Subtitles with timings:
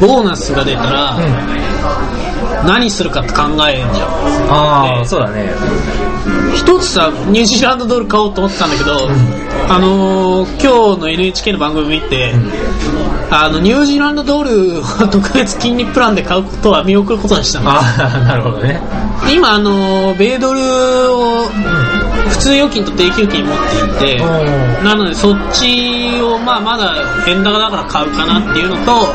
[0.00, 1.16] ボーナスが出たら、
[2.66, 4.08] 何するかって考えんじゃん。
[4.50, 5.52] ああ、そうだね。
[6.54, 9.08] 一つさ、ニュージーランドドル買おうと思ってたんだけど、
[9.70, 12.32] あのー今日の NHK の番組見て、
[13.30, 17.70] あの、ニュージーランドドルを特別金利プランで買うことは見送ることにしたの。
[17.70, 17.80] あ
[18.14, 18.80] あ、なるほどね。
[19.32, 20.60] 今、あのー米ドル
[21.14, 21.44] を
[22.28, 24.24] 普通預金と定期預金持っていて、
[24.84, 26.94] なのでそっちを、まあ、まだ
[27.26, 29.14] 円高だから買うかなっていうのと、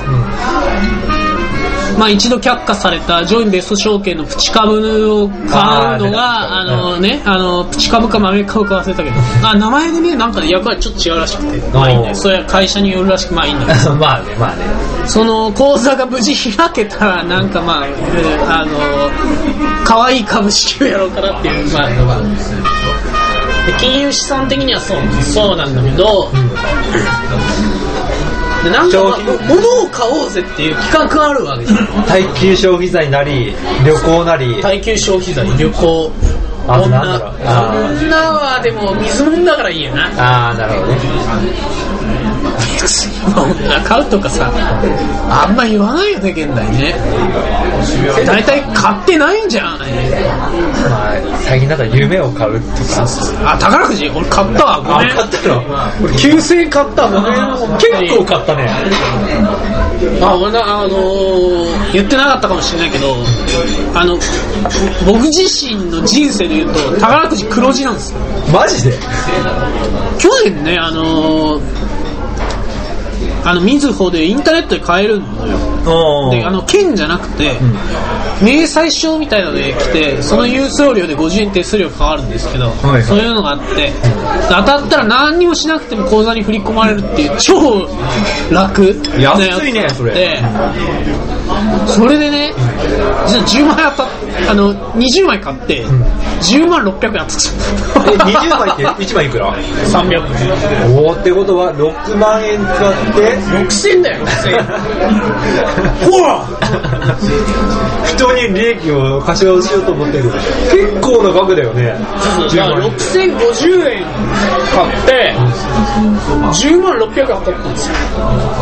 [1.97, 12.15] まあ一度却下されたジョインベスト証券のプチ株を買うのが、あのね、あの、プチ株か豆株か忘れたけど、あ、名前でね、なんかね役割ちょっと違うらしくて、まあいいんだよ。
[12.15, 13.95] それは会社によるらしく、まあいいんだけど。
[13.95, 14.65] まあね、まあね。
[15.05, 18.71] その口座が無事開けたら、なんかまあ、えーあの、
[19.83, 22.21] 可愛い株式をやろうかなっていう、まあ、
[23.79, 26.29] 金融資産的にはそう、そうなんだけど、
[28.63, 28.97] でなんか、
[29.47, 32.03] 物を買おうぜっていう企画があるわけじゃん。
[32.07, 33.53] 耐久消費財なり、
[33.85, 36.11] 旅行なり、耐久消費財、旅行、
[36.67, 36.75] 女。
[36.75, 40.05] あなんだろう女はでも水物だからいいよな。
[40.17, 40.97] ああ、なるほどね。
[42.81, 44.51] 別に女買うとかさ、
[45.29, 46.95] あんま言わないよね、現代ね。
[48.25, 49.79] 大体買ってないんじゃん。
[49.79, 53.05] まあ、最近だったら夢を買うとか。
[53.45, 54.09] あ、宝くじ？
[54.09, 55.11] 俺買ったわ、ごめん。
[55.11, 55.63] あ買ったの？
[56.03, 57.33] 俺9000円買った、ごめん。
[57.77, 58.69] 結構買ったね。
[60.21, 63.15] あ、俺な、あのー言ってなかったかもしれないけど、
[63.95, 64.17] あの、
[65.05, 68.19] 僕自身の人生で言うと、宝くじ黒字なんですよ。
[68.51, 68.93] マジで？
[70.17, 71.82] 去年ね、あのー
[73.45, 75.72] あの、みずほでインターネットで買えるのよ。
[75.85, 77.51] おで、あの、券じゃなくて、
[78.41, 83.91] 明細書みたいなので来て、その郵送料で50円手数料かかるんですけど、はいそういうのがあって、
[84.49, 87.87] 当たったら何にもしなくても口座に振り込まれるっていう超
[88.51, 90.13] 楽なやつ安いねそれ。
[90.13, 90.43] で、
[91.87, 92.53] それでね、
[93.27, 98.29] 実は10万円当たっあの、20枚買って、10万600円当たっちゃった。
[98.29, 100.95] え、20枚って1枚いくら？300円。
[100.97, 104.57] おーってことは6万円使って、6000だよ、6000円。
[106.09, 106.45] ほら
[108.05, 110.23] 人に利益を貸し出しようと思ってる。
[110.71, 111.87] 結構な額だよね。
[111.87, 114.05] だから6050円
[114.73, 115.35] 買って、
[116.53, 117.95] 10万600円当たったんですよ。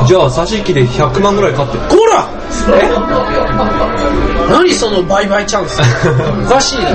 [0.07, 1.83] じゃあ、差し引きで100万ぐらい買ってる。
[1.89, 2.27] こら
[4.49, 5.81] 何その売買チャンス？
[6.45, 6.89] おかしいな。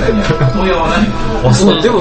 [1.44, 2.00] あ、そう、でも、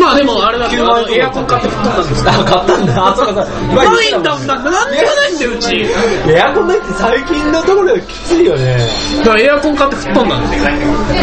[0.00, 3.08] まあでもあれだけど、9万円あのエアコン買って吹っ飛んだんですあ、買ったんだ。
[3.08, 3.84] あ、そうかそうか。
[3.84, 5.86] ないんだもんだ、なんでもないんだよ、うち。
[6.28, 8.88] エアコンないって最近のところきついよね。
[9.20, 10.70] だからエアコン買って吹っ飛んだんですよ。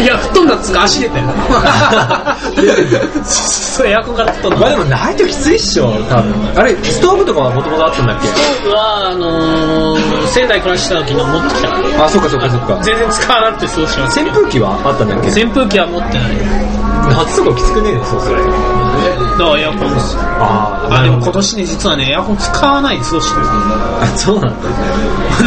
[0.02, 1.24] いや、吹っ飛んだっつうか足出たよ。
[3.24, 4.66] そう、エアコンから吹っ飛んだ。
[4.66, 6.34] まあでもないときついっしょ、多分。
[6.56, 8.28] あれ、ストーブとかはもともとあったんだっけ？
[8.64, 12.04] 僕は、あのー、仙台暮らした時の持ってきたから。
[12.04, 12.78] あ、そっかそっかそっか。
[12.82, 14.36] 全然使わなくて過ごしますけ扇ど。
[14.36, 15.28] 風機はあったんだっけ？
[15.28, 16.79] 扇風機は持ってない。
[17.08, 18.42] 夏とかきつくねえよ、そうそれ。
[18.42, 20.22] だからエアコンですよ。
[20.22, 23.46] ああ、でも今年ね、実はね、エアコン使わないで過ごしてる。
[23.46, 24.68] あ、そうなんだ。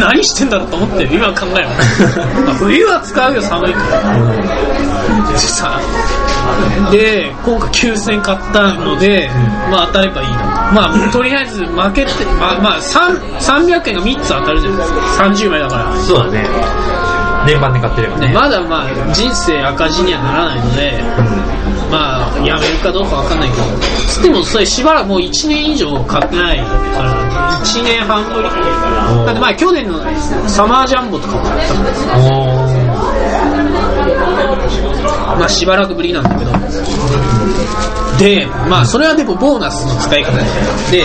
[0.00, 1.68] 何してんだろうと思ってる、今考える。
[2.44, 5.32] ま あ冬は使うよ、寒いから。
[5.32, 5.78] でさ、
[6.90, 9.30] で、今回9000買ったので、
[9.70, 10.54] まあ当たればいいな。
[10.72, 12.10] まあ、とりあえず負けて、
[12.40, 15.24] まあ、まあ、3 300円が3つ当たるじゃないですか。
[15.24, 15.96] 30枚だから。
[16.00, 16.46] そうだね。
[17.46, 18.32] 連番で買ってればね。
[18.32, 21.02] まだまあ、人生赤字にはならないので、
[21.90, 23.62] まあ、やめるかどうかわかんないけど、
[24.08, 26.64] つってもそれしばらくもう1年以上買ってないか
[27.02, 28.48] ら、1年半ぶり。
[29.26, 30.00] だってまあ去年の
[30.48, 32.10] サマージャンボとかも買ったんですよ。
[35.38, 36.52] まあしばらくぶりなんだけど。
[38.18, 40.44] で、まあそれはでもボーナスの使い方で、
[40.90, 41.04] で、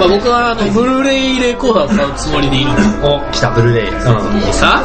[0.00, 2.70] まあ僕はあの、ブルーレイレコーダーを買うつもりでいる
[3.02, 3.16] の。
[3.16, 3.88] お、来た、ブルーレイ。
[3.88, 4.40] うん。
[4.40, 4.82] でさ、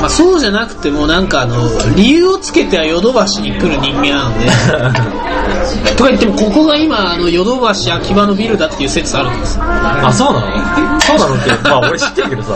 [0.00, 1.56] まあそうじゃなくてもなんかあの、
[1.94, 4.46] 理由をつけてはヨドバシに来る人間なので、
[5.96, 9.64] とか言ってもここが今あのヨドバシ秋葉のビルだっていう説あるんですよ。
[9.66, 11.00] あ、そうなの？
[11.00, 12.48] そうなのって、まあ俺知ってるけどさ。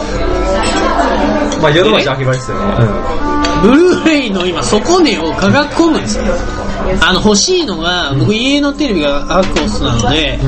[1.60, 2.64] まあ、ヨドバシ秋葉ですよね。
[3.62, 6.24] ブルーレイの今底値を価格込むんですよ。
[7.00, 10.38] あの欲しいのが、僕家のテレビがアクオスなので、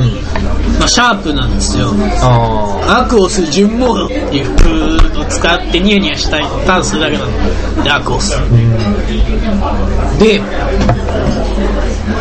[0.78, 1.92] まあシャープなんですよ。
[2.22, 8.30] あアクオス純モードっていうのを使ってニヤニヤしたいターンするだけなので、アクオス。
[10.18, 10.40] で、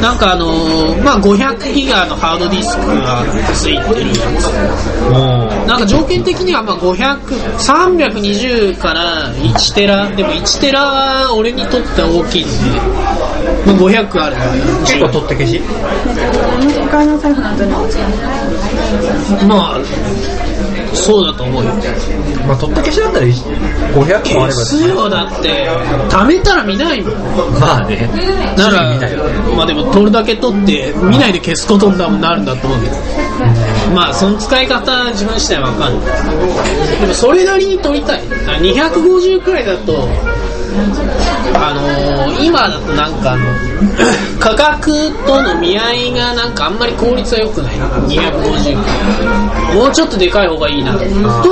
[0.01, 3.23] なんかあのーまあ500ギガのハードディスクが
[3.53, 4.49] ついてるやつ。
[5.13, 5.65] あ。
[5.67, 7.19] なんか条件的にはまあ500、
[7.57, 13.12] 320から1テラ、でも1テラは俺にとっては大きいんで、まあ、
[13.65, 14.35] 500ある。
[14.81, 15.61] 結構取って消し？
[19.47, 19.79] まあ、
[20.93, 21.71] そうだと思うよ。
[22.45, 25.69] まあ取った消しだったら500もあれば消すよだって
[26.09, 27.13] 貯めたら見ないもん。
[27.59, 28.09] まあね。
[28.57, 28.99] なら
[29.55, 32.95] まあでも撮るだけ撮って見ないで消すことになるんだと思うけど
[33.95, 36.07] まあその使い方自分自体わかんな
[36.97, 37.01] い。
[37.01, 38.21] でもそれなりに撮りたい。
[38.47, 40.07] あ250くらいだと
[41.55, 43.43] あのー今だとなんかあの
[44.39, 47.75] 価格との見合いがなんかあんまり効率は良くない。
[47.75, 50.99] 250もうちょっとでかい方がいいなと。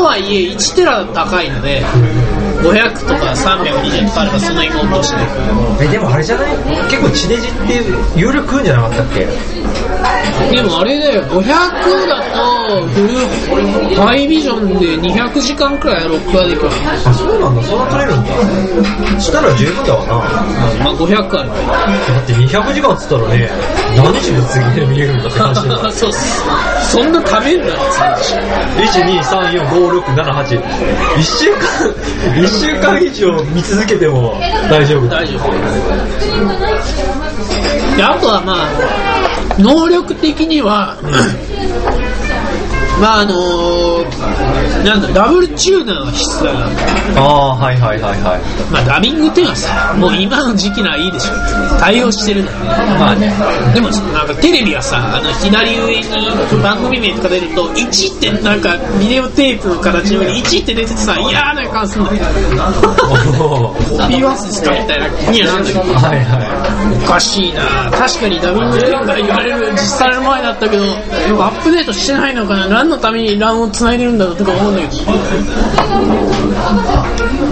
[0.03, 1.83] はいえ1テラ高いので
[2.63, 5.19] 500とか320とかあればその今落として。
[5.81, 6.55] えでもあれじゃない？
[6.89, 7.83] 結構地デジって
[8.19, 9.27] 有料食うんじゃなかったっけ？
[10.51, 11.47] でもあれだよ、500
[12.07, 13.15] だとフル
[13.95, 16.69] ハイビジョンで200時間くらい録画できる。
[17.05, 18.29] あそうなんだそんな取れるんだ
[19.19, 20.13] したら十分だわな
[20.83, 21.49] まあ500ある。
[21.49, 21.55] だ
[22.21, 23.49] って200時間っつったらね
[23.95, 26.41] 何日ぶつ切りで見れるんだって話だ そうっす。
[26.91, 27.73] そんなためんだよ、
[28.77, 31.59] 123456781週間
[32.43, 34.35] 一週間以上見続けても
[34.69, 35.49] 大丈夫大丈夫。
[37.95, 38.57] で、あとはまあ、
[39.57, 40.97] 能力的には、
[43.01, 46.65] まああのーなんだ、ダブルチューナーが必須だな。
[47.17, 51.33] ああはいはいはいはいまあダビングっていうのはさ、もう今の時期ならいいでしょ。
[51.79, 52.65] 対応してるんだよね。
[52.99, 53.33] まあね
[53.73, 56.03] でもなんかテレビはさ、あの左上に
[56.63, 62.25] 番組名とか出ると、1ってなんかビデオテープの形の上に1って出ててさ、嫌な予感すんだよ。
[63.41, 65.79] おーコピーワースですかみたいな気にはなんだけど。
[65.81, 70.83] はいはおかしいな確かにダビング10が言われる実際の前だったけど、
[71.43, 75.11] アップデートしてないのかな何のために LAN を繋いでるんだろうとか思うんだけど。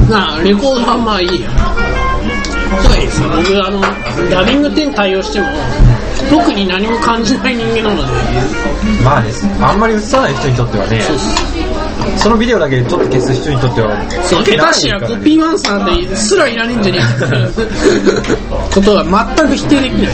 [0.09, 1.49] なあ、レコードはまあいいや。
[2.83, 3.81] とかいいです僕あの、
[4.29, 5.47] ダビング10対応しても、
[6.29, 9.31] 特に何も感じない人間なので、いまあね
[9.61, 11.01] あんまり映さない人にとってはね
[12.17, 17.27] そのビデオだけちょっと消す人にとってはそう、下手しらコピーワンさんですらいらねえんじゃねえか
[18.75, 19.03] ことは
[19.37, 20.13] 全く否定できない。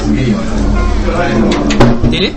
[2.12, 2.34] でね、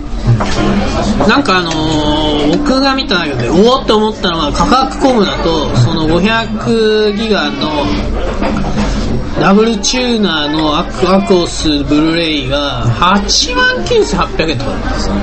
[1.27, 7.85] なんかあのー僕が見た中で、おおって思ったのは価格コムだと、その500ギガの
[9.39, 15.15] ダブルチューナーのアクアコースブルーレイが8万9800円とかなんですよ。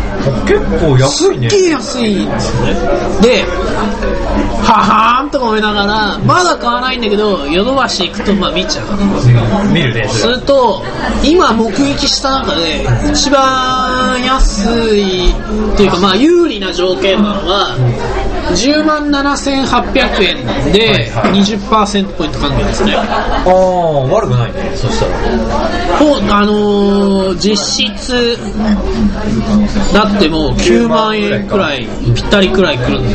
[0.47, 2.75] 結構安いねすっげえ安いんですよね。
[3.23, 3.45] で、
[4.67, 9.73] ははーんとか思いながら、まだ買わないんだけど、ヨドバシ行くとまあ見ちゃう。
[9.73, 10.09] 見るね。
[10.09, 10.83] すると、
[11.25, 17.77] 今目撃した中で、一番安いっていうか、まあ有利な条件なのは、
[18.55, 22.95] 10万7800円で20%ポイント還元ですね。
[22.97, 24.73] ああ悪くないね。
[24.77, 25.99] そしたら。
[25.99, 28.39] ほあのー実質
[29.93, 33.09] だってもう9万円くらいぴったりくらいくるん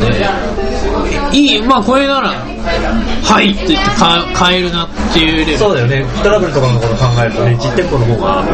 [1.32, 5.58] いいまあこれならはいって言って買買えるなっていうレベル。
[5.58, 6.04] そうだよね。
[6.22, 8.44] トラブルとかのこと考えるとね実店舗の方が。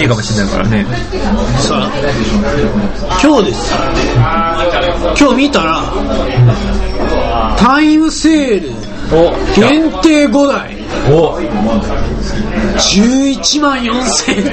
[0.00, 0.86] いいかもしれないからね
[1.58, 1.90] さ
[3.22, 3.72] 今日です。
[3.72, 3.78] よ
[5.18, 5.82] 今日見たら
[7.58, 8.70] タイムセール
[9.12, 10.74] お限定5台。
[11.10, 11.38] お。
[12.76, 14.50] 11万4000円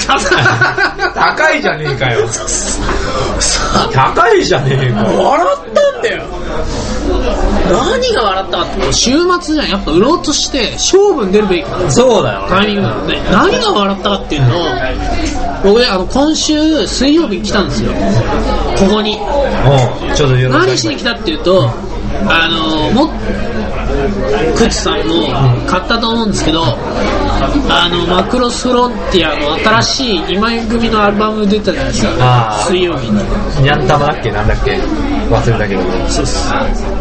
[1.15, 2.27] 高いじゃねえかよ。
[3.93, 5.23] 高いじゃねえかよ。
[5.23, 6.23] 笑ったんだよ
[7.71, 9.69] 何が笑ったかって週末じゃん。
[9.69, 14.65] やっぱ売ろうとして勝負に出るべきそうだよタイミングなので何が笑ったかっていうのを
[15.63, 17.91] 僕ねあの今週水曜日に来たんですよ。
[17.93, 19.17] ここに。
[20.49, 21.69] 何しに来たっていうと
[22.27, 23.11] あのも
[24.57, 25.27] クツさんも
[25.67, 26.63] 買ったと思うんですけど
[27.69, 32.65] あのマクロスフロンティアの新しい2枚組のアルバム出たじゃないですか。
[32.67, 33.17] 水曜日に。
[33.63, 34.77] ニャンタマだっけなんだっけ？
[35.29, 35.81] 忘れたけど。
[36.09, 36.51] そうっす。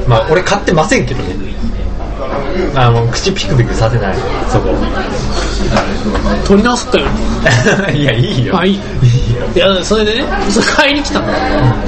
[0.09, 1.51] まあ俺買ってませんけどね。
[2.75, 4.17] あの口ピクピクさせない。
[4.51, 4.75] そこ。
[6.47, 7.07] 撮り直すかよ。
[7.95, 8.59] いやいいよ。
[8.59, 8.73] あいい。
[8.75, 8.81] いいよ。
[9.55, 11.27] いやそれでねそれ買いに来たの。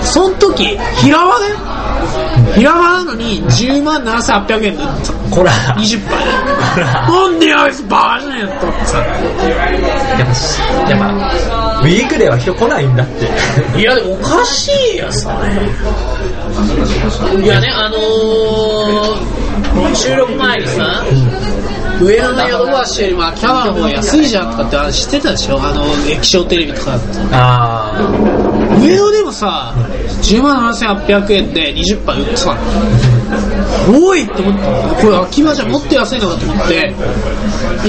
[0.02, 1.56] その時平場だよ
[2.54, 5.12] 平場なのに10万7800円で売ってた。
[5.30, 5.52] こら。
[5.76, 6.18] 20杯
[6.74, 6.86] ほら。
[7.08, 8.66] なんであいつバーじゃねえと。
[8.66, 13.80] 思ってさやっぱしやっぱウィークでは人来ないんだって。
[13.80, 15.68] いやでもおかしいやつだね
[17.42, 21.04] いやねあのー、収録前にさ
[22.00, 25.62] 上野のヨドバシよりも秋葉原の方が安いじゃんとかって話知ってたでしょ。
[25.62, 27.92] あの液晶テレビとかだってあ
[28.82, 29.72] 上野でもさ
[30.22, 32.54] 10万7800円で20杯売ってた
[33.90, 36.92] のおいって思ってこれ秋葉じゃもっと安いのかと思って。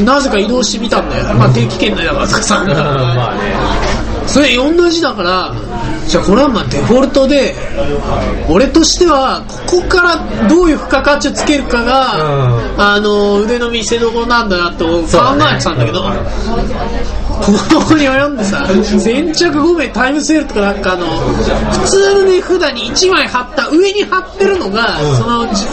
[0.01, 1.33] なぜか移動してみたんだよ。
[1.35, 2.61] まあ定期券内だからとかさ。
[2.61, 2.63] あ
[3.15, 3.93] まあね。
[4.25, 5.53] それ同じだから
[6.07, 7.53] じゃあこれはまあデフォルトで
[8.49, 12.15] 俺としてはここからどういう付加価値をつけるかが、
[12.77, 12.81] うん。
[12.81, 15.03] あの腕の見せ所なんだなと考
[15.53, 16.05] えてたんだけど
[17.41, 18.65] ここに及んでさ
[18.99, 25.17] 先着5名タイムセールとかなんかあの普通の値札に1枚貼った上に貼ってるのが、うん。
[25.17, 25.65] そのじ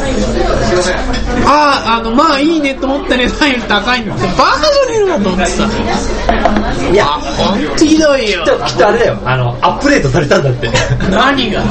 [1.46, 4.26] あああのまあいいねと思った値段より高いんだって。
[4.26, 6.92] バカじゃねえのかと思ってさ。
[6.92, 7.04] いや。
[7.06, 8.44] ほんとひどいよ。
[8.44, 9.18] きっとあれだよ。
[9.24, 10.70] あのアップデートされたんだって。
[11.10, 11.62] 何が？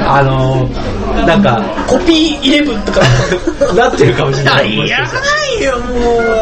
[0.00, 0.68] あの
[1.26, 3.00] なんかコピーイレブンとか。
[3.74, 4.74] なってるかもしれない。
[4.74, 5.08] いやな
[5.60, 6.34] いよもう。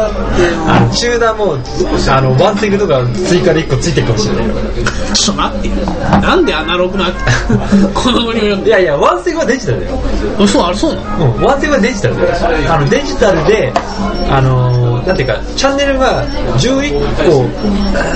[0.67, 1.57] あのチューナーも
[2.09, 4.45] あのワンセグとか追加で1個ついてるかもしれない。
[5.13, 5.69] ちょっと待って。
[6.21, 7.05] なんでアナログな
[7.93, 9.99] このいやいやワンセグはデジタルだよ。
[10.39, 11.33] あそうあれそうなの？
[11.35, 12.29] うん、ワンセグはデジタルだよ。
[12.73, 13.73] あのデジタルで
[14.29, 16.25] あのーなんていうかチャンネルが
[16.57, 16.93] 11
[17.27, 17.43] 個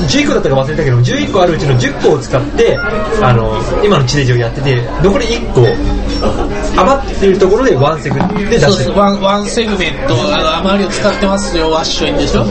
[0.07, 2.77] 11個だったか忘れたけど11個あるうちの10個を使って
[3.21, 3.53] あの
[3.83, 5.61] 今の地デジをやってて残り1個
[6.79, 8.15] 余ってるところでワンセグ
[8.49, 8.97] で出してる。
[8.97, 12.43] ワンワンセグメントあの余りを使ってますよワッシュインでしょ。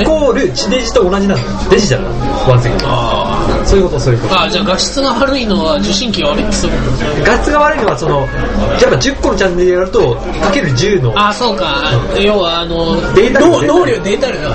[0.00, 2.76] イコール地デジと同じなのデジタルなのワンセグ。
[2.82, 4.38] あそういうことそういうこと。
[4.38, 7.24] あじゃあ画質が悪いのは受信機が悪いってそういうこと？
[7.24, 11.90] 画質が悪いのはそのやっぱ10個のチャンネルやるとかける10のあそうか。
[12.20, 14.40] 要はあのデータ能量データ量。
[14.42, 14.48] だ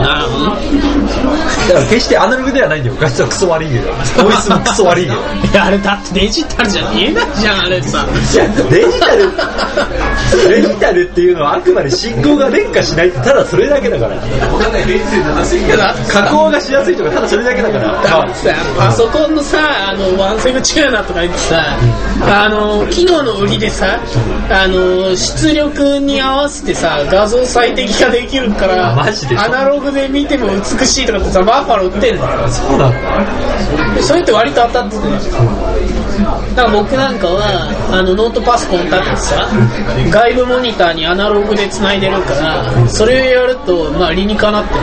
[0.00, 0.44] なるほど。
[0.50, 0.54] だ
[1.74, 2.96] から決してアナログではないんだよ。
[3.00, 5.16] 画質はクソ悪いけど音質もクソ悪いけど
[5.52, 7.80] いやあれだってデジタルじゃ見えないじゃんあれ。
[7.82, 9.30] さいや、デジタル、
[10.48, 14.16] デジタルっていうのはあくまで信号が劣化しないって、ただそれだけだから。
[16.12, 18.02] 加工がしやすいとか、ただそれだけだから。
[18.02, 19.58] だってさパソコンのさ
[19.90, 21.78] あのワンセグチューナーとか言ってさ
[22.22, 24.00] あの機能の売りでさ
[24.50, 32.92] あの出力に合わせてさ画像最適化できるからあマジでアナログで見ても美しいとかってさバッファロー売ってんだよそうなん
[33.96, 34.02] だ。
[34.02, 35.02] それって割と当たってて
[36.54, 39.48] だから僕なんかはあのノートパソコン立ててさ
[40.10, 44.80] 外部モニターにアナログで繋いでるからそれをやるとまあ理にかなってる。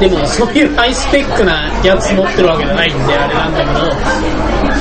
[0.00, 3.80] でもそういうハイスペックなやつ持ってるわけじゃないんであれなんだけど。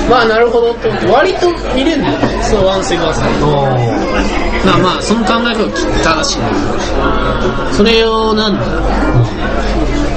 [0.10, 2.44] まあなるほどって思って割と見れるんだよね。
[2.44, 3.22] そうワンセグはさ
[4.66, 6.56] まあまあその考え方はきっと正しいんだけ
[7.70, 8.62] どそれをなんだ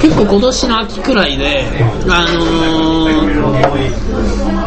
[0.01, 1.65] 結構今年の秋くらいで
[2.07, 4.58] あのー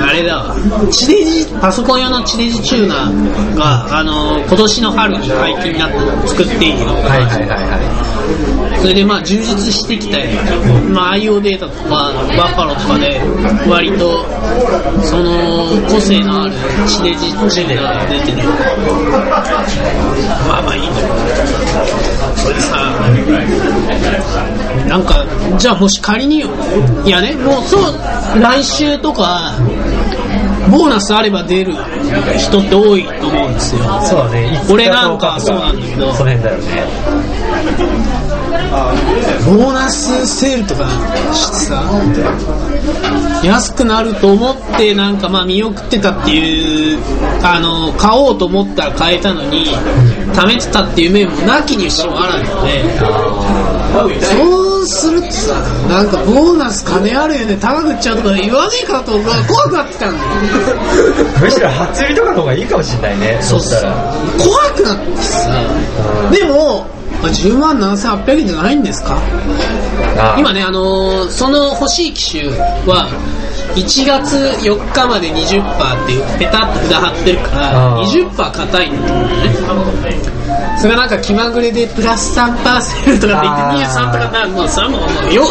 [0.00, 0.36] あれだ。
[0.36, 0.56] わ
[0.90, 6.94] 地デジパソコン用の地デジチューナーが、あのー今年の春に解禁になったの作っていいの。
[6.94, 10.28] はいはいはいはそれでまあ充実してきて、
[10.92, 13.20] まあ、IO データとかバッファローとかで
[13.68, 14.24] 割と
[15.02, 16.52] その個性のある
[16.86, 18.48] 地デジチューナーが出てる。
[20.46, 22.76] まあまあいいんだけどそれさ
[24.88, 25.24] なんか
[25.58, 26.48] じゃあもし仮によ
[27.04, 29.52] いやねもうそう来週とか
[30.70, 31.72] ボーナスあれば出る
[32.38, 34.06] 人って多いと思うんですよい。
[34.06, 34.60] そうだね。
[34.70, 36.64] 俺なんかそうなんだけどその辺だよね。
[39.46, 40.88] ボーナスセールとか
[41.32, 41.82] してさ
[43.44, 46.98] 安くなると思ってなんかまあ見送ってたっていう
[47.42, 49.66] あの買おうと思ったら買えたのに
[50.32, 52.84] 貯めてたっていう面もなきにしもあらずで。
[54.20, 55.54] そうするとさ
[55.88, 57.56] なんかボーナス金あるよね。
[57.56, 60.30] 高く売っちゃうとか言わねえかと僕は怖くなってきたんだよ。
[61.40, 63.38] むしろ初売りとかの方がいいかもしれないね。
[63.42, 64.14] そうしたら。
[64.38, 65.50] 怖くなってさ。
[66.30, 66.86] でも
[67.22, 69.18] 10万7800円じゃないんですか？
[70.16, 70.36] あ。
[70.38, 72.48] 今ね、あのーその欲しい機種
[72.86, 73.08] は、
[73.74, 80.38] 1月4日まで20%っていうペタッと札貼ってるから、あー20%硬いんだと思うね。
[80.78, 84.98] それがなんか気まぐれでプラス3%セールとかって言ってあー23とかなるもうそれはも
[85.30, 85.44] う、よ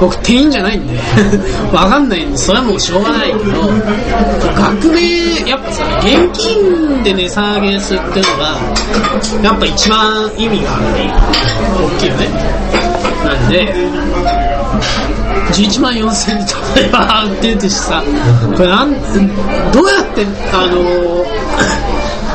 [0.00, 0.98] 僕店員じゃないんで、
[1.72, 3.60] わかんないんで、それはもうしょうがないけど、
[4.56, 8.56] 額面、やっぱさ、現金で値下げするっていうのが、
[9.42, 10.84] やっぱ一番意味がある
[11.84, 12.28] 大きいよね。
[13.24, 14.51] なんで、
[15.50, 18.02] 11万4000円で例えば売ってるとしてさ、
[18.56, 21.24] これなん、どうやって、あの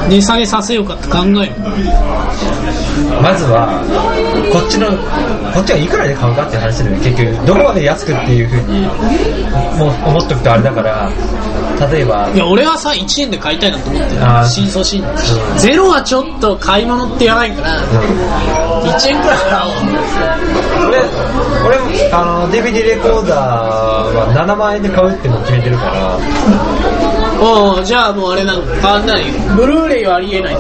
[0.08, 1.52] ー、 値下げさせようかって考える
[3.22, 3.84] まずは、
[4.52, 4.88] こっちの、
[5.54, 7.46] こっちがいくらで買うかって話だよね、結局。
[7.46, 8.82] どこまで安くっていうふうに、
[9.78, 11.10] もう思っとくとあれだから、
[11.92, 15.60] 例えばい、や、俺はさ、1円で買いたいなと思ってる真相心理。
[15.60, 20.67] ゼロはちょっと買い物ってやばいから、1円くらい払おう。
[20.88, 20.98] 俺、
[21.66, 26.18] 俺も、あの、DVD レコーダーは7万円で買うってのを決めてるから、
[27.40, 30.58] ああじゃあもうあれなんかあんなにブルーレイはありえないい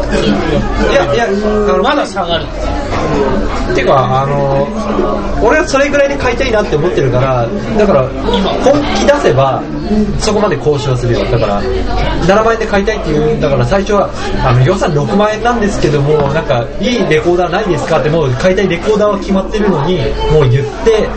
[0.93, 1.27] やいや
[1.81, 2.45] まだ下がる
[3.75, 4.67] てかあの
[5.45, 7.47] 俺はそれぐらいで買いたいなって思ってるから
[7.77, 8.07] だから
[8.63, 9.61] 本気出せば
[10.19, 11.23] そこまで交渉するよ。
[11.25, 14.09] だから7万円で買いたいっていうんだから最初は
[14.45, 19.97] あの予算6万円なんですけどもなんかいいレコーダーないですかってもう買いたいレコーダーは決まってるのに
[20.33, 21.07] もう言って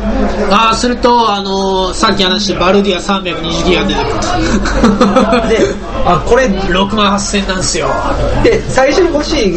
[0.51, 4.09] ああするとあのーさっき話したバルディア320ギガ出てく
[5.43, 5.49] る。
[5.49, 7.89] であこれ6万8000なんですよ。
[8.43, 9.53] で最初に欲しい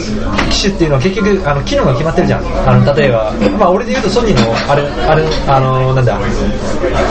[0.50, 2.70] 機種っていうのは結局あの機能が決まってるじゃん。
[2.70, 6.20] あの例えば、まあ、俺で言うとソニーのあれあれあのなんだ。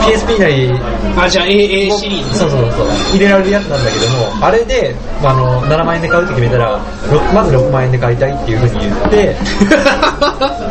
[0.05, 0.71] PSP なり
[1.17, 2.39] あじゃあ A, A シリーズ。
[2.39, 4.09] そうそうそう入れられるやつなんだけど
[4.39, 6.79] もあれで、まあ、あの7万円で買うって決めたら
[7.11, 9.35] ろまず6万円で買いたいっていうふうに言って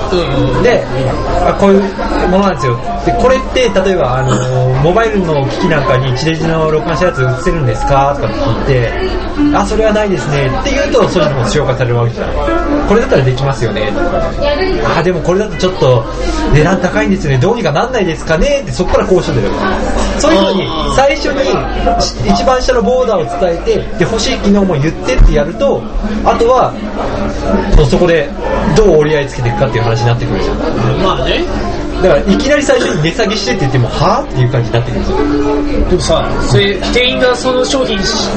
[0.63, 0.85] で
[1.47, 1.83] あこういう
[2.29, 2.79] ものなんですよ。
[3.05, 8.15] でこれって例えばあのモバイルの機器なんかに地デジの録画したやつ映せるんですか？
[8.17, 8.29] とか
[8.63, 10.47] って聞いてあそれはないですね。
[10.61, 12.89] って言うとそれでも紹介されるわけじゃん。
[12.89, 13.91] これだったらできますよね。
[14.97, 16.05] あでもこれだとちょっと
[16.55, 17.39] 値段高いんですよね。
[17.39, 18.61] どうにかなんないですかね？
[18.63, 19.53] ってそこから交渉だよ
[20.21, 25.83] そういうふうに最初に一番下のボーダーを伝えてで欲しい機能も言ってってやると
[26.25, 26.73] あとは
[27.91, 28.29] そこで
[28.77, 30.59] どう折り合いつけていくかっていう話になってくるじゃん。
[31.03, 31.82] まあね。
[32.03, 35.89] だからいきなり最初に値下げしてって言ってもはぁっていう感じになってくるんですよ。
[35.91, 38.29] でもさそれ店員がその商品し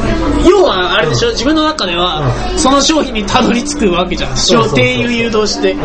[0.48, 2.22] 要はあれでしょ自分の中では
[2.58, 4.36] その商品にたどり着くわけじゃん。
[4.76, 5.74] 店員を誘導して。
[5.74, 5.78] ん。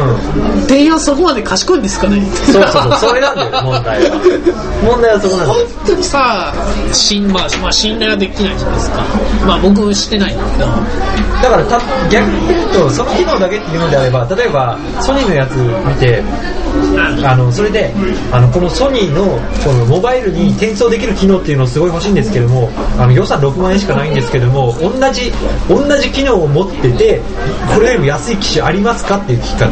[0.66, 2.20] 店員はそこまで賢いんですかね？
[2.52, 4.20] そうそうそうそれなんだよ問題は。
[4.84, 6.52] 問題はそこなんだ本よ当にさ
[6.92, 9.02] 信,、まあまあ、信頼ができないじゃないですか。
[9.46, 10.66] まあ僕してないんだけど。
[11.42, 16.22] だからた逆に言うとその機能だけっていうのであれば例えばソニーのやつ見て
[17.24, 17.92] あのそれで
[18.32, 19.24] あのこのソニーの
[19.64, 25.32] このモバイルに転送できる機能っていうのをすごい欲しいんですけどもあの予算6万円しかないんですけども同じ
[25.68, 27.20] 同じ機能を持ってて
[27.74, 29.70] これよりも安い機種ありますかっていう聞き方。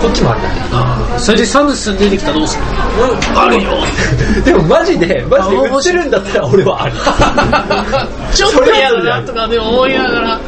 [0.00, 1.20] こっちもある。
[1.20, 2.64] それでサムスン出てきたらどうする
[3.34, 3.40] の？
[3.40, 3.70] あるよ。
[4.44, 6.92] でもマジでマジで売ってるんだったら俺はある。
[8.34, 10.40] ちょっと嫌だなとかでも思いながら。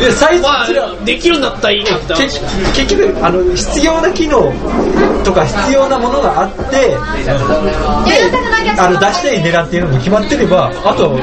[0.00, 0.66] いや最初まあ
[1.04, 2.40] できるんだったらいいなって結
[2.74, 4.52] 結局あの必要な機能
[5.26, 6.96] とか必要なものがあってで
[8.78, 11.18] あの出したい値段っていうのも決まってればあとは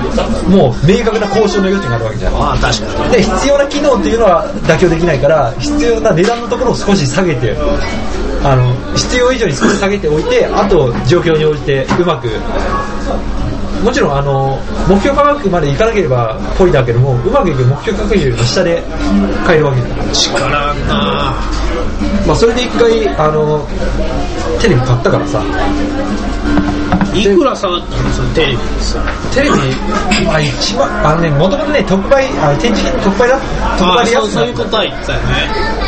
[0.50, 3.14] もう明確な交渉の余地があるわけじゃんまあ確かに。
[3.14, 7.56] で必要な機能っていうのは妥協できないから必要な値段のところを少し下げて
[8.44, 12.28] あの必要以上に少し下げておいてあと状況に応じてうまく
[13.84, 18.82] もちろんあの目標価格までいかなければポイだけどもうまくいく目標価格よりも下で
[19.46, 20.94] 買えるわけじゃん力あんな。
[22.26, 23.68] まあ、それで一回あの
[24.62, 25.44] テレビ買ったからさ
[27.14, 29.00] いくら下がったのそのテレビさ
[29.34, 29.58] テレビ
[30.30, 33.40] あ一番あのねもともとね特売あ展示品特売だ。
[33.78, 35.84] 特あ売で安くなっそうそういうことは言ってたよね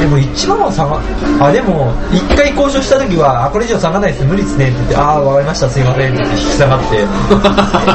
[0.00, 1.00] でも一番は下が
[1.44, 4.24] あでも一回交渉した時はあこれ以上下がらないです。
[4.24, 7.06] 無理ですねって言ってああわかりましたすいませんって引き下がって。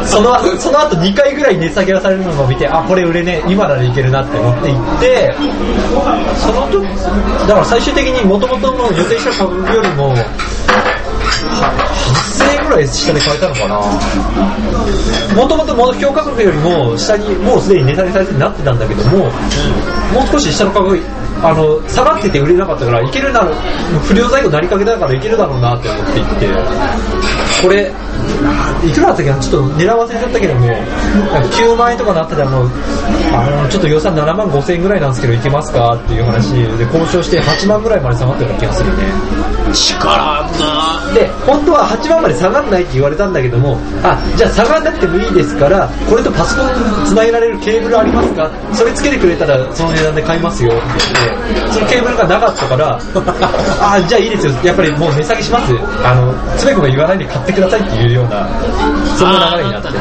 [0.05, 5.35] そ のその後2回ぐらい値下げがされるのを見てあこれ売れねえ今ならいけるなって思って行って
[6.37, 6.85] その時
[7.47, 12.14] だから最終的に元々の予定した価格よりもは8000円
[12.65, 13.80] ぐらい下で買えたのかな？
[15.36, 19.32] もともと目標価格よりも下にもうすでに値下げされてなってたんだけども、もう
[20.32, 20.99] 少し下の価格
[21.43, 23.43] あの下がってて売れなかったからいけるな
[24.08, 26.47] 不良在庫なりかけだからいけるだろうなって思っていって。
[27.65, 27.91] これ。
[28.86, 32.69] いくらだったっけなちょっと値段忘れちゃったけどもなんか9万円とかなってたらもう
[33.34, 39.04] あのちょっと予算7万5千円ぐらいなんですけどいけますかっていう話で交渉して8万ぐらいまで下がったような気がするね
[39.73, 50.71] 力あんなで本当は8万まで下がんないって言われたんだけどもあじゃあ下がんなくてもいいですからこれとパソコンつなげられるケーブルありますかそれつけてくれたらその値段で買いますよ。
[50.71, 50.82] って
[51.51, 52.99] 言ってそのケーブルがなかったから
[53.82, 54.54] あじゃあいいですよ。
[54.63, 55.73] やっぱりもう値下げします。
[56.04, 58.47] あのつべこが言わないで買ってくださいっていうような
[59.17, 59.87] そんな流れになって。
[59.87, 59.91] あ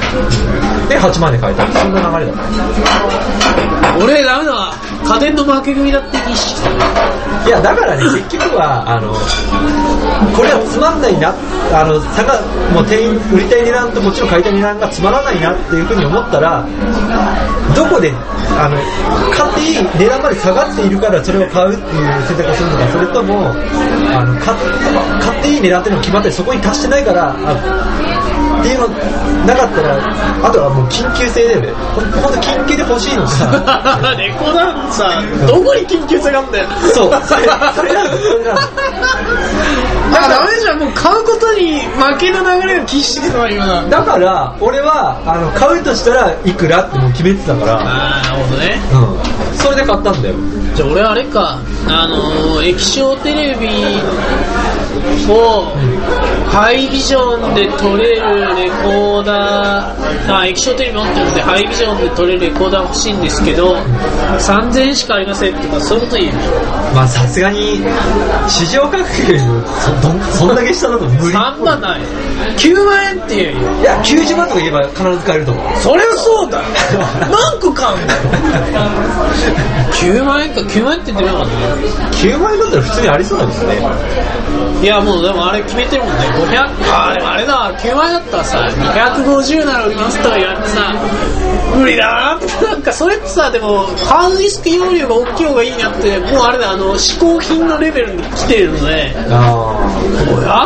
[0.88, 1.66] で8万で買えた。
[1.72, 4.72] そんな流れだった俺ダメだ
[5.04, 6.74] 家電の負け組だって意識してる。
[7.46, 9.12] いやだからね結局はあの
[10.34, 11.34] これはつまんないな
[11.72, 12.40] あの差が
[12.72, 16.64] もう店員売りたい値段とこっちの買いたい値段がつまらないなっていうふうに思ったら
[17.76, 18.12] どこで
[18.56, 18.80] あの
[19.30, 23.52] 買っていい値段まで下がっているからそれを買うっていう選択をするのかそれとも
[24.16, 24.54] あの買
[25.20, 27.52] 買っていい値段っていうのが決まってそこに達してないからあ
[28.60, 28.88] っていうの
[29.46, 31.68] なかったらあとはもう緊急性だよね。
[31.94, 33.46] ほんほんと緊急で欲しいのさ
[34.18, 34.92] レコーダー。
[34.92, 36.66] さ、どこに緊急性があんだよ。
[36.94, 37.22] そう。
[37.26, 37.42] それ
[37.74, 38.60] それなんだそれなんだ
[40.14, 43.84] あ、ダメじゃん、もう買うことに負けの流れが喫してたわ、今。
[43.90, 47.78] だから俺はあの買うとしたらいくらってもう決めてたから。
[47.80, 48.80] あー、なるほどね。
[48.92, 49.58] うん。
[49.58, 50.34] それで買ったんだよ。
[50.74, 53.68] じゃあ俺あれか、あのー、液晶テレビ
[55.28, 55.72] を
[56.50, 63.76] ハイビジョンで撮れるレコーダー、あ、液晶テレビ持ってるんでハイビジョンで撮れるレコーダー欲しいんですけど、
[64.38, 66.40] 3000円しかありませんとかそういうこと言うの。
[66.94, 67.80] まあさすがに
[68.48, 72.00] 市場価格よりもそどんそんだけ下だと無理3万ない。
[72.58, 73.80] 9万円って言うよ。
[73.80, 76.64] いや90万とか言えば必ず買えると思うそれはそうだよ。
[77.30, 78.20] 何個買うんだよ。
[79.94, 81.50] 9万円か、9万円って言ってなかった
[82.18, 83.74] ？9万円だったら普通にありそうだけどね
[84.82, 86.58] いやもうでもあれ決めてるもんね500
[86.92, 90.94] あーでもあれだ9万円だったらさ250なら売りますとか言われてさ
[91.76, 92.36] 無理だな。
[92.36, 99.84] ってなんかそれってさでもハードディスク容量が大きい方がいいなってもうあれだあの嗜好品のレベルに来てるのであ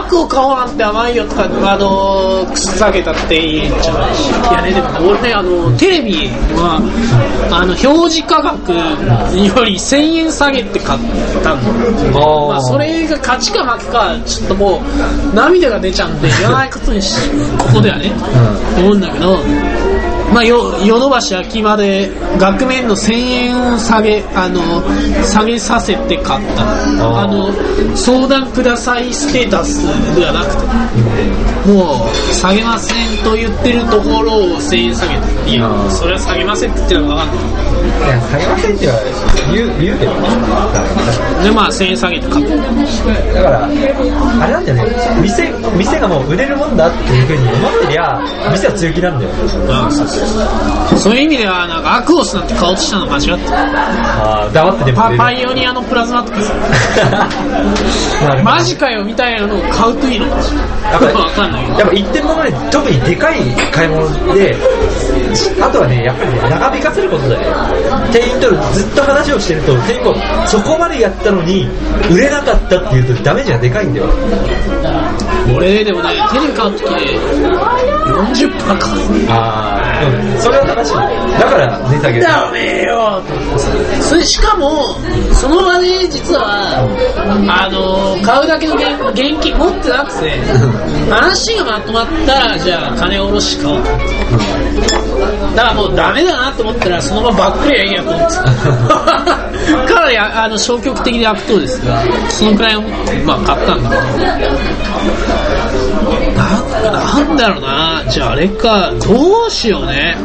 [0.09, 4.28] 500を買おうなんて甘いよとかあの靴下げたっていいんじゃないし。
[4.28, 6.81] いやねでも俺ねあのテレビは
[7.50, 11.00] あの表示価格より1000円下げて買っ
[11.42, 14.81] たのあまあ、それが勝ちか負けかちょっとも
[15.33, 17.14] う涙が出ちゃうんで言わないことにし
[17.59, 18.12] ここではね、
[18.79, 19.38] 思うんだけど
[20.33, 24.61] まあ、よヨドバシ秋葉で額面の1000円を下げあの
[25.25, 26.62] 下げさせて買った。
[27.23, 27.49] あの
[27.97, 37.69] 相談くださいステータスではなくてもう下げませんと言ってるところを1000円下げていやそれは下げませんって言ってるのが分かんない。
[37.99, 38.95] いや下げませんっては
[39.53, 40.12] 言う言うけど
[41.43, 42.57] でまあ1000円下げて買った。
[43.35, 44.85] だからあれなんだよね。
[45.23, 48.21] 店店がもう売れるもんだっていうふうに思ってりゃ
[48.53, 49.31] 店は強気なんだよ。
[49.33, 50.17] うんそうそう
[50.98, 53.57] そういう意味ではなんかアクオスなんて買おうとしたの間違ってた。
[53.59, 55.18] ああ黙ってでも売れる。
[55.18, 56.54] パパイオニアのプラズマとかさ
[58.42, 60.26] マジかよみたいなのを買うといいの？
[60.28, 63.40] かやっぱりわかんないやっぱ一点物で特にでかい
[63.72, 64.57] 買い物で
[65.62, 67.40] あとはねやっぱりね長引かせることだよ。
[68.12, 70.14] 店員とずっと話をしてると店員も
[70.46, 71.68] そこまでやったのに
[72.11, 74.07] 売れなかったっていうとダメージがでかいんだよ
[75.55, 77.18] 俺でもねテレビ買う時ね
[78.09, 83.22] 40%買うああ、うん、それは正しいだから値下げダメよ。
[84.01, 84.96] それしかも
[85.33, 86.87] その場で実は
[87.48, 90.38] あの買うだけの現現金持ってなくて
[91.11, 95.08] 話がまとまったらじゃあ金下ろし買おう
[95.57, 98.42] だからもうダメだなと思ったらそのままバックリはいいやと思ってた。
[98.44, 102.00] かなりああの消極的で悪党ですが
[102.31, 103.90] そのくらい思ってまあ買ったんだ。
[103.90, 103.96] な
[106.92, 108.04] なんだろうな。
[108.09, 110.16] じゃああれかどうしようね。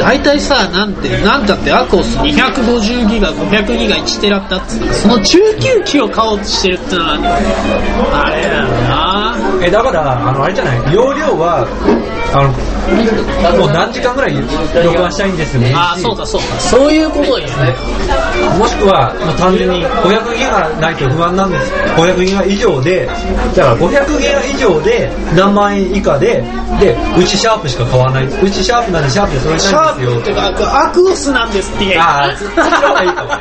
[0.00, 4.70] 大体さなんてなんだってアコース250ギガ500ギガ1テラってあって。
[4.70, 7.14] さその中級機を買おうとしてるってのは
[8.26, 9.17] あれだよな
[9.68, 10.94] えだからあのあれじゃない？
[10.94, 11.66] 容量は
[12.32, 12.48] あの
[13.58, 14.34] もう何時間ぐらい
[14.84, 15.72] 録画したいんですよね。
[15.76, 16.46] ああそうかそうか。
[16.60, 17.74] そういうことですね。
[18.58, 21.72] もしくは、まあ、単純に500ギガないと不安なんです。
[21.96, 23.12] 500ギガ以上でだ
[23.64, 26.42] から500ギガ以上で何万円以下で
[26.80, 28.26] でうちシャープしか買わない。
[28.26, 30.10] うちシャープなんでシャープでそれシャしたいんですよ。
[30.12, 31.84] ープってかアクオスなんですって。
[31.84, 33.40] 言えああそっちの方がいいかもね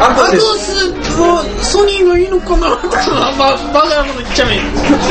[0.00, 2.76] アアクオスはソニーがいいのかな？
[2.82, 2.96] とか
[3.38, 4.50] ババカなこと言っちゃう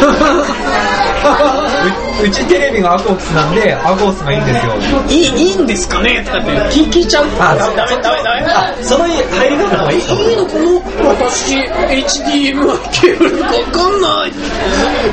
[2.23, 4.73] うちテレビがアコースなんでアコースがいいんですよ。
[5.09, 6.23] えいいいいんですかね？
[6.25, 7.25] とかって聞聞いちゃう？
[7.39, 8.41] あダメダメダメダメ。
[8.47, 9.17] あその入
[9.49, 9.99] り方がいい？
[9.99, 10.01] い
[10.33, 13.41] いのこの私 HDMI ケーブル。
[13.41, 13.55] わか
[13.89, 14.31] んない。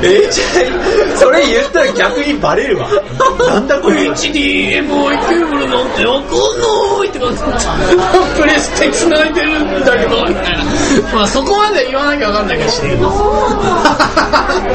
[0.03, 0.43] えじゃ
[1.15, 2.87] あそれ言ったら逆にバレるわ。
[3.49, 4.07] なんだこれ。
[4.09, 6.35] HDMI ケーブルなんてわかんな
[7.05, 7.41] いって感じ。
[8.41, 10.63] プレステ繋いでるんだけどみたいな。
[11.15, 13.09] まあそこまで言わなきゃわかんないかもしれないけど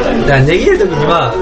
[0.06, 1.32] だから値切るときには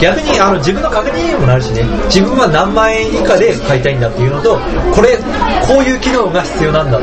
[0.00, 1.82] 逆にあの自分の確認にもなるしね。
[2.06, 4.58] 自分は何万円以下で買いたいんだっていうのと
[4.94, 5.16] これ
[5.66, 7.00] こういう機能が必要なんだ。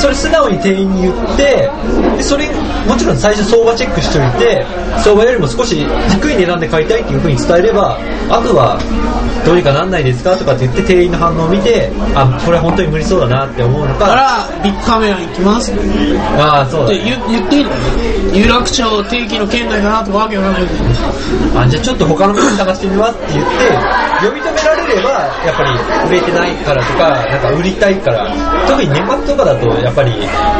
[0.00, 1.70] それ素直に店員に言って
[2.16, 2.48] でそれ
[2.86, 4.64] もちろん最初相場チェックしといて
[5.02, 7.98] 相場よりも少し低い値段で買いたいっていうふうに伝えれば
[8.30, 8.78] あとは
[9.44, 14.06] どうにかなんないですかとかって言って店員の反応を見てあこれ本当に無理そうだなって思うのだか。
[14.06, 15.72] からビッグカメラ行きます。
[16.38, 17.70] ああそうだ、で言言っていいの？
[18.34, 20.62] 有楽町定期の県内だなとかわけわかんない
[21.56, 25.10] あじゃあちょっと他の店探してみますって言って呼び止められれば
[25.46, 25.70] やっぱり
[26.08, 28.54] 売れてないからとかなんか売りたいから。
[28.66, 30.12] 特に年末とかだとやっぱり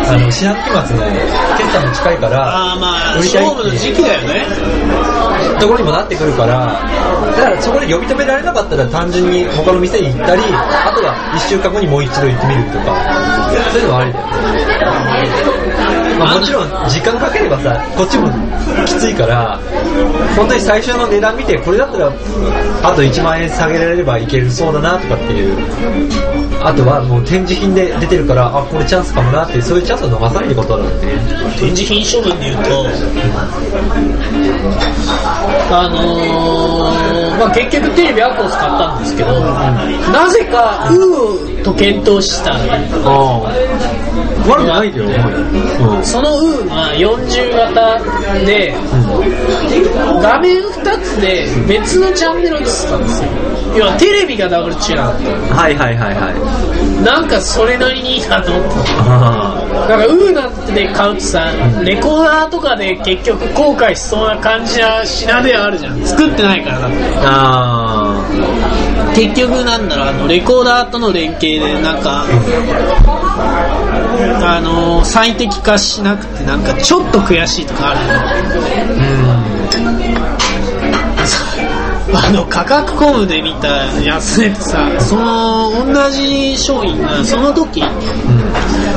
[0.06, 1.02] あの四半期末の
[1.56, 4.44] 決算も近いからああまあ売りたい勝負の時期だよね。
[5.60, 6.66] ところにもなってくるから
[7.36, 12.92] だからそこで呼び止められなかったら単純に他の店に行ったりあとは1週間後にもう一度行ってみるとか
[13.72, 14.73] そういうのはありだよね、
[16.18, 18.30] まあ、もちろん時間かければさこっちも
[18.86, 19.58] きついから
[20.36, 22.12] 本当に最初の値段見てこれだったら
[22.82, 26.34] あと1万円下げられればいけるそうだなとかっていう。
[26.64, 31.12] あとはもう展示品で出てるからあこれチャンスかもなってそういうチャンスを逃さないってことなんでね。
[31.60, 32.86] 展示品処分で言うと
[35.70, 39.40] あのーまあ、結局テレビアコース買ったんですけど、
[40.12, 42.52] なぜかウーと検討した。
[44.46, 45.06] 悪くないんだよ、
[45.96, 46.04] うん。
[46.04, 47.98] そのウーが40型
[48.44, 48.74] で、
[50.22, 53.28] 画面2つで別のチャンネルを映してたんですよ。
[53.76, 57.04] 要はテレビがダブルチューナーはいはいはいはい。
[57.04, 61.50] なんかそれなりにいいなと思ってあなんかウーなんてで買うとさ
[61.82, 66.00] レコーダーとかで結局後悔しそうな感じな品ではあるじゃん。
[66.04, 66.96] 作ってないからだって。
[67.24, 72.24] あ結局なんだろうあのレコーダーとの連携でなんか
[74.42, 78.06] あのー最適化しなくてなんかちょっと悔しいとかあるよ
[78.98, 79.14] ね
[82.16, 83.68] あの価格コムで見た
[84.02, 87.80] やつでさその同じ商品がその時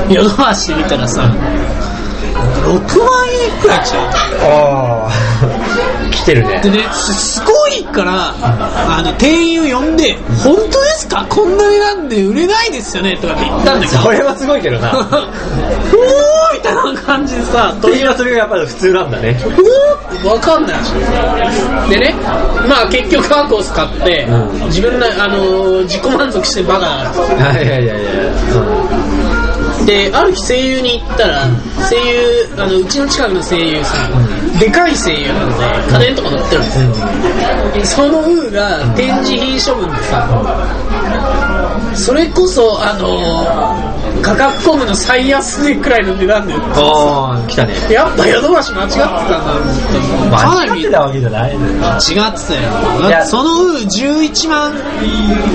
[0.10, 4.08] ヨドバシで見たらさ6万円くらいしちゃう
[4.44, 6.60] ああ 来てるね。
[6.62, 7.42] でね、すす
[7.84, 11.26] ごいから、あの、店員を呼んで、本当ですか？
[11.30, 13.18] こんな値段で売れないですよね？
[13.18, 14.92] とかって言ったんだけど、それはすごいけどな。
[14.98, 19.40] おーみたいな感じでさ、というはそれがやっぱり普通なんだね。
[19.46, 20.78] おーわかんない。
[21.90, 22.16] でね、
[22.68, 24.66] まあ結局アーコース買って、うん。
[24.68, 27.54] 自分の、あのー自己満足してバカだから。
[27.54, 27.88] いやいやい。
[27.88, 28.04] やいや
[29.88, 31.48] で、ある日声優に行ったら、
[31.90, 38.06] 声優、あの、うちの近くの声優さん、でかい声優なので、家電とか乗ってるんですよ。
[38.06, 40.28] そのウーが展示品処分でさ、
[41.96, 47.74] それこそ、あの価格コムの最安値くらいの値段で売ってああ来たね。
[47.92, 49.10] やっぱヨドバシ間違ってたん
[50.32, 52.32] だ間違ってたわけじゃない違ってたよ。
[53.10, 54.74] だってそのウー11万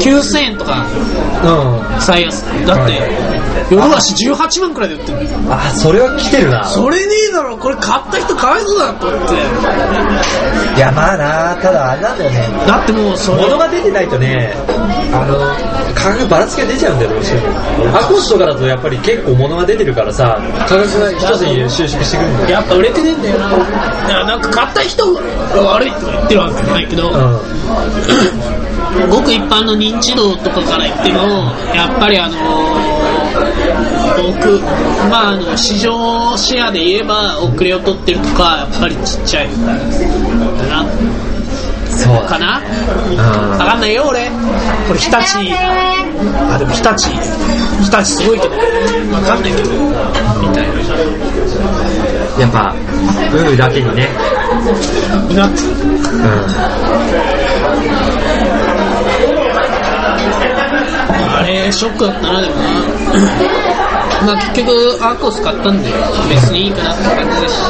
[0.01, 0.87] 9000円とか。
[1.45, 2.01] うん。
[2.01, 2.43] 最安。
[2.43, 2.67] 値。
[2.67, 2.93] だって、
[3.71, 5.19] ヨドバシ18万くらいで売ってる。
[5.51, 6.65] あそれは来てるな。
[6.65, 9.35] それねえだろ、これ買った人かわいそうだなと思って。
[10.77, 12.49] いやまあなただあれなんだよね。
[12.67, 14.55] だってもうそれ物が出てないとね
[15.13, 15.39] あの
[15.95, 17.99] 価格ばらつきが出ちゃうんだよどうしても。
[17.99, 20.39] アコースとかだとやっぱり結構物が出てるからさ
[20.69, 22.51] 価格が一つに収縮してくるんだよ。
[22.51, 23.51] やっぱ売れてねえんだよな。
[23.51, 23.65] だか
[24.13, 25.21] らなんか買った人が
[25.63, 27.11] 悪いとか言ってるわけじゃないけど、
[29.11, 31.19] ごく一般の認知度とかから言っても、
[31.75, 32.35] やっぱりあの
[34.29, 34.61] 奥、
[35.11, 39.49] まああの、市場シェアで言えば遅れを取ってるとか、やっぱりちっちゃい。
[39.49, 40.85] だな、
[41.89, 42.61] そうかな？
[43.11, 43.51] うん。
[43.59, 44.29] わかんないよ俺。
[44.89, 45.17] これ日立、
[46.55, 47.09] あ、でも日立、
[47.83, 49.71] 日立すごいけど、わかんないけど、
[50.41, 50.73] みたいな。
[52.39, 52.75] やっぱ
[53.33, 54.09] ウーだけにね
[55.35, 55.59] なって
[61.35, 62.63] あれ、ショックだったな、でもな。
[64.25, 65.91] まあ結局、アーコース買ったんで、
[66.29, 67.61] 別にいいかなって感じだし。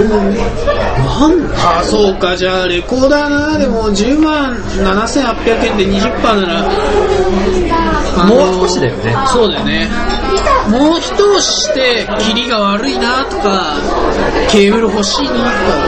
[0.00, 6.70] なんあ、そうか、じゃあ、レコーダーな、でも10万7800円で20%なら、
[8.26, 9.88] もう少しだよねそうだよね。
[10.68, 13.74] もう一押しして、キリが悪いなとか、
[14.50, 15.46] ケーブル欲しいなとか、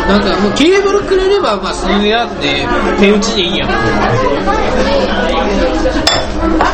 [0.08, 2.66] なんかもうケーブルくれれば、まあその値段で
[2.98, 5.41] 手打ちでいいやん。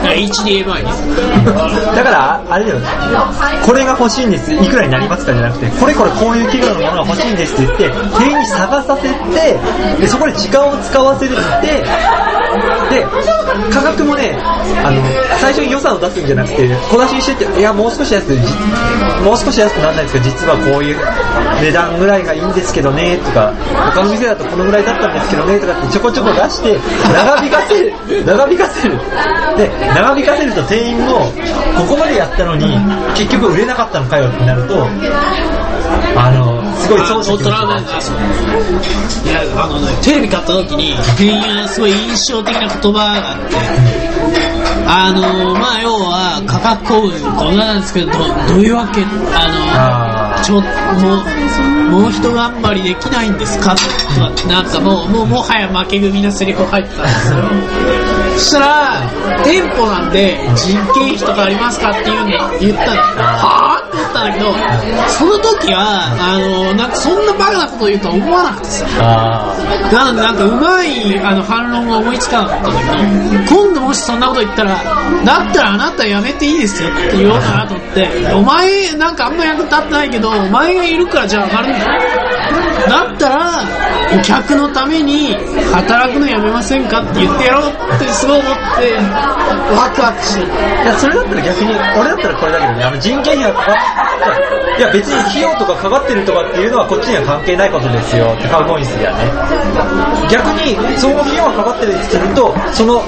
[0.03, 1.17] HDMI です。
[1.95, 2.79] だから、あれだよ、
[3.65, 9.59] これが欲しいんです、いくらになりますかじゃなくて、これこれこういう企業のものが欲しいんですって言って、店員に探させて、
[10.01, 11.85] でそこで時間を使わせるって、
[12.91, 13.07] で、
[13.73, 14.39] 価格もね、
[14.85, 15.03] あの、
[15.41, 18.35] 最初に予算を出すんじゃなくて、小出しにしてって、いや、もう少し安く、
[19.23, 20.97] もう少し安くならないですけど、実はこういう
[21.61, 23.53] 値段ぐらいがいいんですけどね、とか、
[23.95, 26.79] 他の店だとこのぐらいだったんですけどね、とかってちょこちょこ出して、
[27.13, 28.99] 長引かせる、長引かせる。
[29.57, 31.33] で、長引かせると店員も、
[31.77, 32.79] ここまでやったのに、
[33.17, 34.87] 結局売れなかったのかよってなると、
[36.17, 37.91] あの、すごいあ損してトラウマだいや、
[39.63, 43.57] あのね、テレビ買った時に、店員がすごい印象的な言葉があって、
[44.91, 50.08] あのまあ要は価格交流こんなんですけどどどういうわけあの
[50.43, 50.67] ちょも
[51.99, 53.75] うもう一頑張りできないんですか？
[53.75, 53.83] と
[54.43, 57.39] かなんかもうもうもはや負け組のセリフ入ってたんですよ。
[58.35, 59.11] そしたら
[59.45, 63.68] 店舗なんで人件費とかありますかっていうの言ったらはあ
[64.09, 64.53] ったんだけど
[65.09, 69.55] その時はあのなんかそんなバカなこと言うとは思わなくてさ
[69.93, 74.71] なんでなんかうまいあの反論が思いつかなかったんだけど今度もしそんなこと言ったら
[75.25, 82.29] だったらあなたやめていいですよって言おうかなと思ってお前なんかあんま役立ってないけどお前がいるからじゃあ上がるんだ
[82.89, 83.65] だったら
[84.19, 85.35] お客のために
[85.73, 88.97] 働くのやめませんかって言ってやろうってすごい思って
[89.77, 90.41] ワクワクして。
[90.41, 93.77] るいや、それだったら逆に、俺だったらこれだけどね、あの人件費がかかっ
[94.79, 99.25] いや、別に費用とかかかってるとかっていうのはこっちには関係ないことですよってカウボーイスやね。
[100.31, 103.03] 逆に、その費用がかかってるとすると、その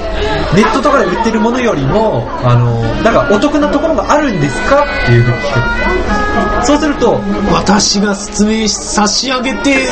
[0.55, 6.67] ネットとかで売ってるものよりも、あの、なんかお得なところがあるんですかっていうふうに聞く。
[6.67, 7.21] そうすると、
[7.53, 9.89] 私が説明差し上げて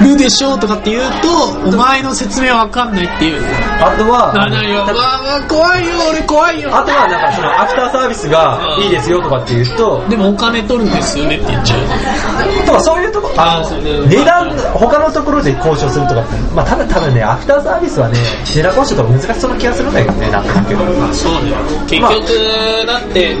[0.00, 3.42] るでしょうとかって言うとお前の説明わかんないっていう
[3.80, 12.66] あとは、ななよ、まあまあ怖いよ俺怖いよあとはなんかそのアフターサービスがいいですよとかって言うと、でもお金取るんですよねって言っちゃう。
[12.66, 16.24] とかそういうとこ、あのそうね値段、他のところで交渉するとか
[16.54, 21.14] まあただ多分ね、アフターサービスはね、値段交渉とか難しそうな気がするんだけどね、なんとなく。
[21.14, 21.50] そうね。
[21.88, 23.36] 結局だって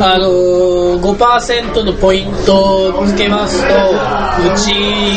[0.00, 4.72] あのー、5%のポイントをつけますとうち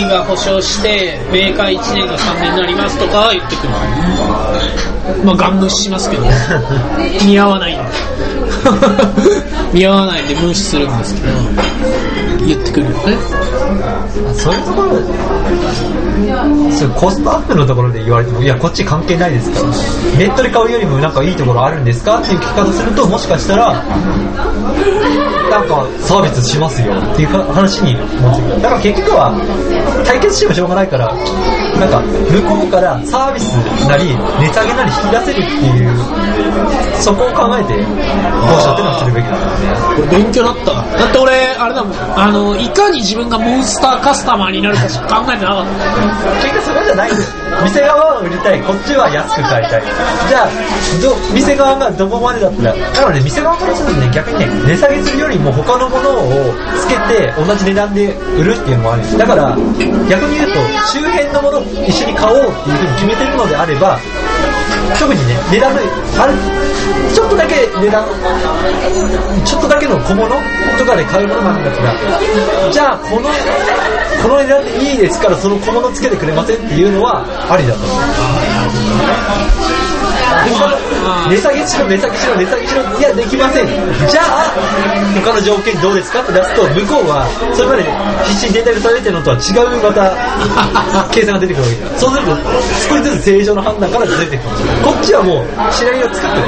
[0.10, 3.70] が保証してメーカー1年が3年になりますとかは言ってくる。
[5.24, 6.24] まあガン無視しますけど。
[7.26, 7.78] 似合わない。
[7.78, 11.28] んで似合わないんで無視するんですけど。
[12.46, 12.86] 言ってくる。
[12.86, 13.63] よね
[14.36, 14.90] そういうところ
[16.72, 19.60] そうコストアップのところで言われても、いや、こっち関係ないですか？
[19.62, 19.68] ら、
[20.18, 22.20] ネットで買うよりもなんかいいところあるんですか？
[22.20, 28.62] っていう聞き方すると、もしかしたら、なんかサービスしますよっていう話に持ってくる。
[28.62, 29.32] だから結局は、
[30.06, 31.14] 対決してもしょうがないから、
[31.80, 33.54] なんか向こうからサービス
[33.88, 35.94] なり、値下げなり引き出せるっていう、
[37.02, 37.86] そこを考えて、交
[38.62, 39.64] 渉っていうのはするべきだからね。
[39.96, 40.74] これ勉強だった。
[40.74, 41.98] だって俺あれだもん。
[42.20, 46.32] あのいかに自分がモンスターカスタマーになるかしか考えてなかった。
[46.44, 48.62] 結局そこじゃないんです店側は売りたい。
[48.62, 49.84] こっちは安く買いたい。
[50.28, 50.50] じゃあ
[51.02, 59.56] ど店側がどこまでだったらだからね店側からするとね逆にね値下げするよりも他のものをつけて同じ値段で売るっていうのもあるんですだから
[60.10, 60.60] 逆に言うと
[60.92, 64.00] 周辺のものを一緒に買おうっていうふうに決めてるのであれば
[65.00, 65.82] 特にね値段の
[66.22, 66.34] ある
[67.14, 68.06] ちょっとだけ値段
[69.46, 70.30] ちょっとだけの小物
[70.78, 73.30] とかで買うものなんだからじゃあこの
[74.22, 77.80] この値段でいいですからその小物つけてくれませんっていうのはありだと。
[77.84, 77.94] 思
[79.90, 79.93] う
[81.30, 83.68] 値下げしろ値下げしろ値下げしろいやできません。
[83.68, 84.54] じゃあ
[85.24, 87.84] 他の条件どうですかって出すと向こうはそれまで
[88.28, 90.12] 必死にデータでされてるのとは違うまた
[91.12, 91.76] 計算が出てくるわけ。
[91.76, 92.36] ですそうすると
[92.90, 94.44] 少しずつ正常の判断から出てく。
[94.44, 94.50] る
[94.84, 96.44] こっちはもうシナリオを作ってる。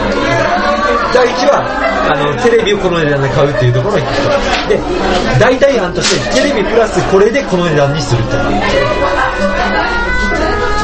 [1.13, 1.63] 第一は
[2.11, 4.79] あのテレビをこの値段で買うっていうところに行くで
[5.39, 8.37] 代替案としてテレビプラスこれでこの値段にすると。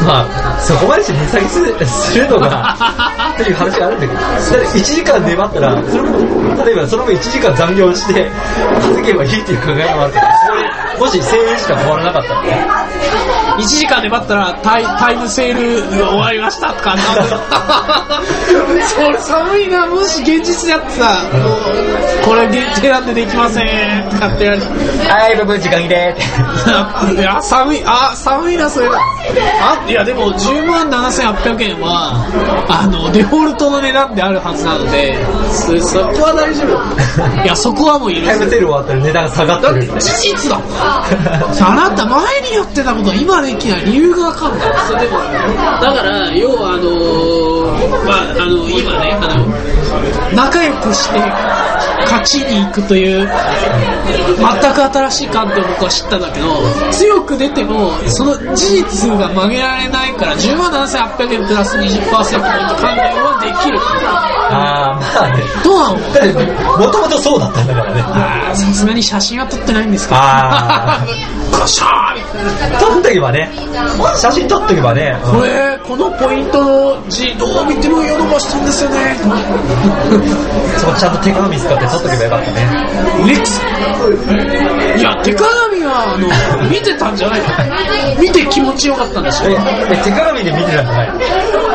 [0.06, 2.76] まあ、そこまでして値下げするのが、
[3.34, 4.28] っていう話があるんだけど、だ
[4.70, 6.20] って1時間粘ったら、それも
[6.66, 8.32] 例えばその分1時間残業して、
[8.82, 12.68] 稼げばいいっていう考えもあるから、そこでもし1000円しか変わらなかったらね、
[13.58, 18.22] 1時間粘ったらタイタイムセールが終わりましたとかなんか
[18.88, 21.62] それ寒いなもし現実でやってさもう
[22.26, 24.62] これ限定なんでできませんとかってやる。
[24.62, 27.22] はい、部分時間切れって。
[27.22, 32.14] いや寒いあ寒いなそれあいやでも10万7800円は
[32.70, 35.18] あのデフォルトの値段であるはずなので
[35.50, 37.44] そそこは大丈夫。
[37.44, 40.00] いやそこはもう許タイムせセール終わったら値段が下がってる。
[40.00, 40.62] 事実だ。
[40.62, 44.70] あなた前にやってたこと今できない理由がわかんない。
[44.88, 51.20] それでもだから要はあのーまああの今ねあの仲良くして。
[52.04, 56.48] 勝ちに行くという全く新しい観点を僕は知ったんだけど
[56.92, 63.80] 強く出てもその事実が曲げられないから10万7800円プラス20%の関連はできる。
[64.54, 65.44] あー、まあね。
[65.64, 68.02] どうなのもともとそうだったんだからね。
[68.02, 71.06] あーさすがに写真は撮ってないんですけどあ
[71.52, 72.22] ガシャーみ
[72.60, 72.80] たいな。
[72.80, 73.50] 撮っとけばね、
[74.18, 79.16] 写真撮っとけばね、うんこれこのポイントの字どう見てもヨドバシさんですよね。
[80.80, 82.58] そこちゃんと手鏡使って撮っとけばよかったね。
[83.28, 83.62] レックス
[84.98, 88.22] いや手鏡はあの見てたんじゃないの？
[88.22, 89.48] 見て気持ちよかったんでしょ？
[89.50, 89.54] え、
[89.92, 91.14] え手鏡で見てたんじゃない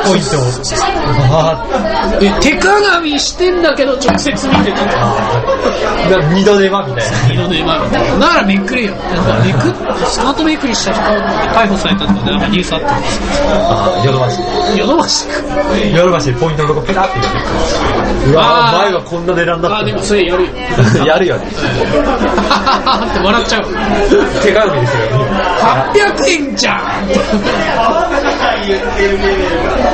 [0.09, 0.37] ポイント
[2.41, 5.15] 手鏡してんだけど直接見てたあ。
[6.33, 7.17] 二度手間みたいな。
[7.29, 7.79] 二度でまあ、
[8.19, 8.95] ならめっくりよ。
[9.45, 9.75] めく
[10.09, 11.09] スカートめくりした人が
[11.55, 13.21] 逮捕されたとかなんかニュースあったんです
[13.51, 14.41] ああ、ヨドバシ。
[14.77, 15.33] ヨドバシか。
[15.97, 17.35] ヨドバシでポイントのとこペタって入れて。
[18.31, 20.49] うわ前はこんな値段だったあ、でもそれやるよ。
[21.07, 21.47] やるよね。
[21.47, 21.57] って
[23.25, 23.63] 笑っちゃう。
[24.43, 25.01] 手鏡ですよ。
[25.95, 26.77] 800円じゃん